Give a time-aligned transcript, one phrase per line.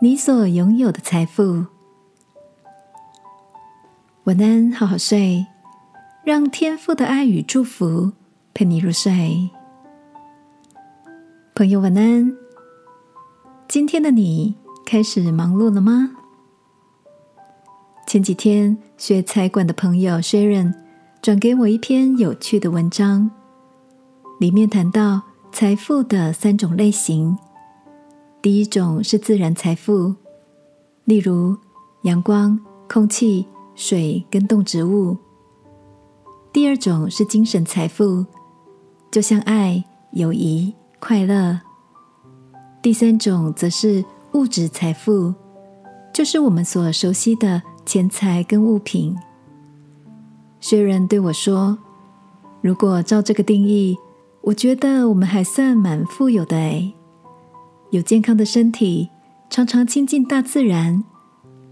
[0.00, 1.66] 你所拥有的财富，
[4.22, 5.44] 晚安，好好睡，
[6.22, 8.12] 让天赋的爱与祝福
[8.54, 9.50] 陪你入睡。
[11.52, 12.32] 朋友，晚安。
[13.66, 14.54] 今天的你
[14.86, 16.12] 开始忙碌了吗？
[18.06, 20.74] 前几天学财管的朋友 Sharon
[21.20, 23.28] 转给我一篇有趣的文章，
[24.38, 27.36] 里面谈到财富的三种类型。
[28.48, 30.14] 第一种是自然财富，
[31.04, 31.54] 例如
[32.04, 35.14] 阳光、空气、水跟动植物；
[36.50, 38.24] 第二种是精神财富，
[39.10, 41.60] 就像爱、友谊、快乐；
[42.80, 45.34] 第三种则是物质财富，
[46.14, 49.14] 就是我们所熟悉的钱财跟物品。
[50.58, 51.76] 薛仁对我说
[52.64, 53.94] ：“如果照这个定义，
[54.40, 56.94] 我觉得我们还算蛮富有的诶。”
[57.90, 59.08] 有健康的身体，
[59.48, 61.02] 常常亲近大自然，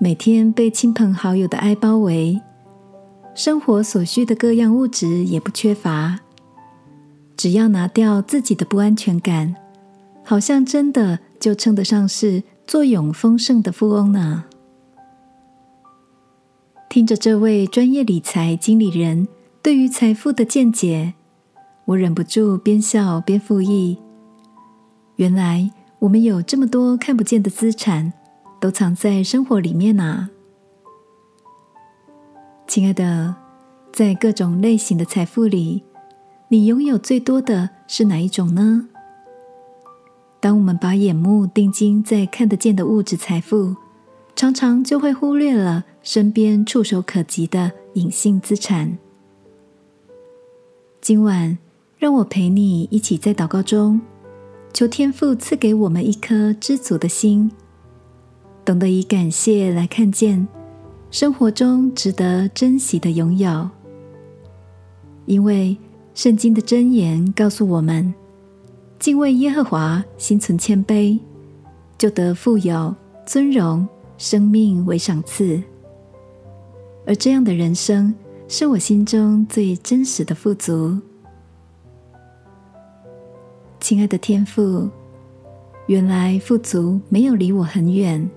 [0.00, 2.40] 每天被亲朋好友的爱包围，
[3.34, 6.18] 生活所需的各样物质也不缺乏。
[7.36, 9.54] 只要拿掉自己的不安全感，
[10.24, 14.44] 好像真的就称得上是坐拥丰盛的富翁呢。
[16.88, 19.28] 听着这位专业理财经理人
[19.62, 21.12] 对于财富的见解，
[21.84, 23.98] 我忍不住边笑边附议。
[25.16, 25.70] 原来。
[26.00, 28.12] 我们有这么多看不见的资产，
[28.60, 30.28] 都藏在生活里面呐，
[32.68, 33.34] 亲爱的，
[33.92, 35.82] 在各种类型的财富里，
[36.48, 38.88] 你拥有最多的是哪一种呢？
[40.38, 43.74] 当我们把眼目定睛在看得见的物质财富，
[44.36, 48.96] 常常就会忽略了身边触手可及的隐性资产。
[51.00, 51.58] 今晚，
[51.96, 54.00] 让我陪你一起在祷告中。
[54.72, 57.50] 求天父赐给我们一颗知足的心，
[58.64, 60.46] 懂得以感谢来看见
[61.10, 63.68] 生活中值得珍惜的拥有。
[65.26, 65.76] 因为
[66.14, 68.14] 圣经的箴言告诉我们：
[68.98, 71.18] 敬畏耶和华，心存谦卑，
[71.96, 72.94] 就得富有、
[73.26, 73.86] 尊荣、
[74.16, 75.60] 生命为赏赐。
[77.06, 78.14] 而这样的人生，
[78.46, 80.98] 是我心中最真实的富足。
[83.88, 84.86] 亲爱的天父，
[85.86, 88.28] 原来富足没有离我很远。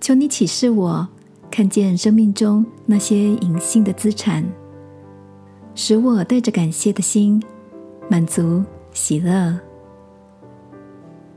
[0.00, 1.08] 求你启示我，
[1.50, 4.46] 看见生命中那些隐性的资产，
[5.74, 7.42] 使我带着感谢的心，
[8.08, 8.62] 满足
[8.92, 9.58] 喜乐。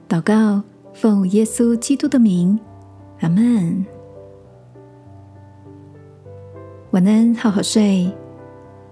[0.07, 0.61] 祷告，
[0.93, 2.59] 奉耶稣基督的名，
[3.21, 3.83] 阿门。
[6.91, 8.07] 晚安，好好睡。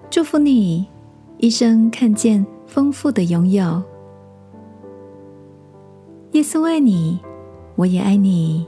[0.10, 0.88] 祝福你
[1.38, 3.80] 一生看见丰富的拥有。
[6.38, 7.18] 耶稣爱你，
[7.78, 8.64] 我也爱你。